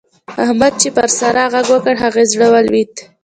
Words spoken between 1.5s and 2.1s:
غږ وکړ؛ د